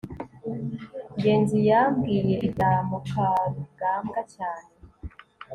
[1.17, 4.71] ngenzi yambwiye ibya mukarugambwa cyane